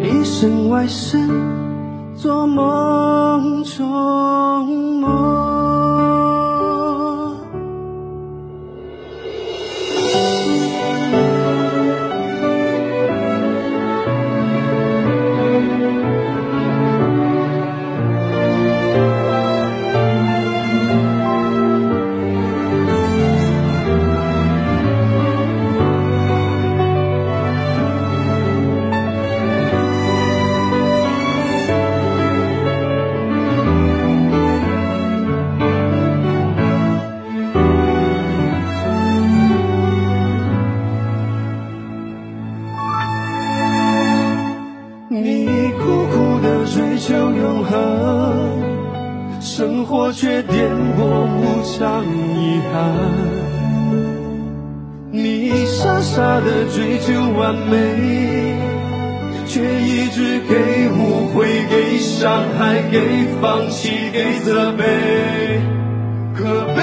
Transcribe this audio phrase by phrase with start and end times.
[0.00, 1.28] 一生外身，
[2.14, 5.55] 做梦中梦。
[45.22, 45.46] 你
[45.78, 48.60] 苦苦的追求永恒，
[49.40, 52.92] 生活却颠簸无常遗憾。
[55.10, 58.58] 你傻傻的追求完美，
[59.46, 63.00] 却一直给误会、给伤害、给
[63.40, 64.84] 放弃、给责备。
[66.34, 66.82] 可悲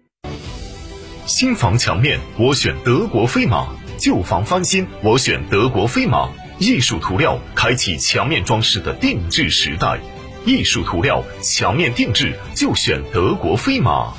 [1.31, 3.65] 新房墙面我选德国飞马，
[3.97, 6.29] 旧房翻新我选德国飞马。
[6.59, 9.97] 艺术涂料开启墙面装饰的定制时代，
[10.45, 14.11] 艺术涂料墙面定制就选德国飞马。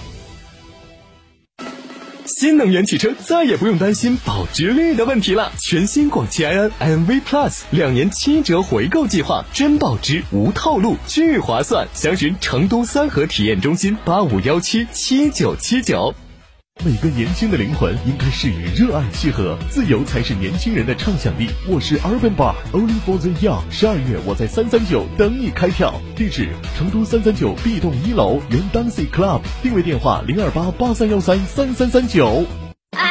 [2.24, 5.52] 新能源汽车再也不用担心保值率的问题了。
[5.60, 11.86] 全新广汽埃安 MV Plus 两年七折回购计划，真保值无套路，巨划算！
[11.92, 16.14] 详询成都三河体验中心八五幺七七九七九。
[16.84, 21.48] 每个年轻的灵魂应该是与热爱契合，自由才是年轻人的畅想力。
[21.68, 23.62] 我是 Urban Bar Only for the Young。
[23.70, 32.44] 十二月我在三三九等你开票，地址成都三三九 B 栋一楼原 Dancy Club，定位电话零二八八三幺三三三三九。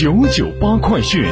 [0.00, 1.24] 九九八快讯。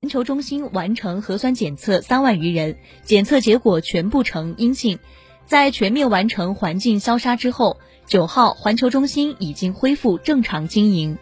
[0.00, 5.00] 环球中心完成核酸检测三万余人，检测结果全部呈阴性。
[5.44, 11.18] 在全面完成环境消杀之后，九号环球中心已经恢复正常经营。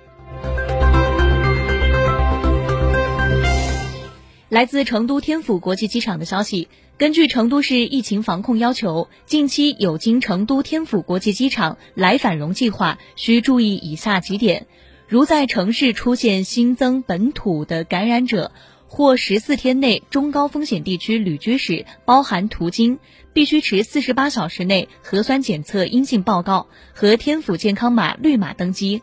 [4.50, 6.66] 来自成都天府国际机场的消息，
[6.98, 14.66] 根据成都市疫情防控要求，近期有经成都天府国际机场来返蓉计划需注意以下几点：
[15.06, 18.50] 如在城市出现新增本土的感染者，
[18.88, 22.98] 或十四天内中高风险地区旅居史包含途经，
[23.32, 29.00] 必须持四十八小时内核酸检测阴性报告和天府健康码绿码登机。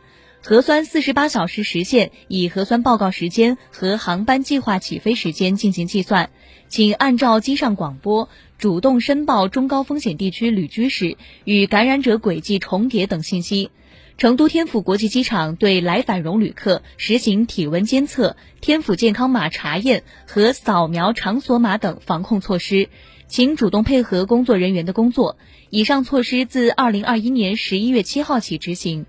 [0.49, 6.29] 核酸四十八小时时限以核酸报告时间和航班计划起飞时间进行计算，
[6.69, 13.71] 请按照机上广播主动申报中高风险地区旅居史与感染者轨迹重叠等信息。
[14.17, 22.87] 成都天府国际机场对来返蓉旅客实行体温监测、天府健康码查验和扫描场所码等防控措施，
[23.27, 25.37] 请主动配合工作人员的工作。
[25.69, 29.07] 以上措施自二零二一年十一月七号起执行。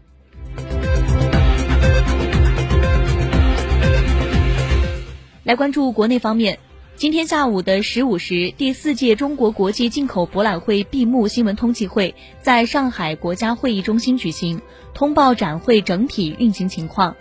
[5.48, 6.58] 来关注国内方面。
[6.94, 14.60] 今天下午的十五时，第四届中国国际进口博览会闭幕新闻通气会在上海国家会议中心举行，
[14.92, 17.16] 通报展会整体运行情况。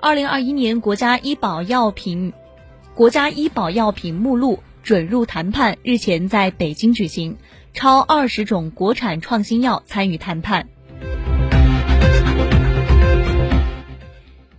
[0.00, 2.32] 二零二一年国家医保药品
[2.96, 7.36] 国家医保药品目录准入谈判日前在北京举行，
[7.74, 10.68] 超二十种国产创新药参与谈判。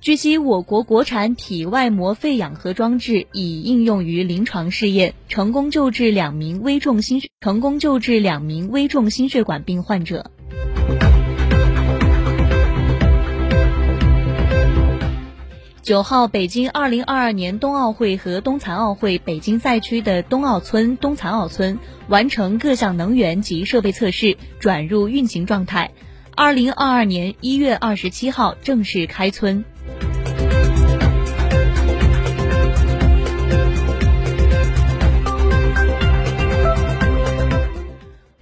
[0.06, 10.30] 据悉，我国国产体外膜肺氧合装置已应用于临床试验，成功救治两名危重心成功救治两名危重心血管病患者。
[15.81, 21.80] 九号，北京二零二二年冬奥会和冬残奥会北京赛区的冬奥村、冬残奥村
[22.10, 25.90] 完成各项能源及设备测试，转入运行状态。
[26.36, 29.66] 二零二二年一月二十七号正式开村。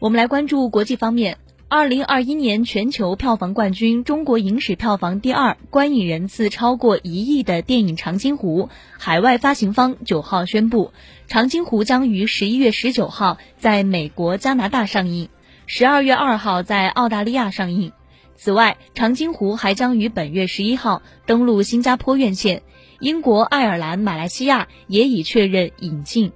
[0.04, 1.38] 我们来关注国际方面。
[1.70, 8.64] 二零二一年全球票房冠军、中国影史票房第二、观影人次超过一亿的电影《长津湖》，
[9.00, 10.88] 海外发行方九号宣布，
[11.32, 15.30] 《长津湖》将于十一月十九号在美国、加拿大上映，
[15.68, 17.94] 十二月二号在澳大利亚上映。
[18.36, 22.64] 此外，《长津湖》还将于本月十一号登陆新加坡院线，
[23.00, 26.34] 英国、爱尔兰、马来西亚也已确认引进。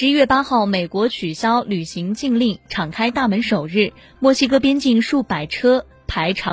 [0.00, 6.48] 十一月八号，美国取消旅行禁令，敞开大门首日，墨西哥边境数百车排长。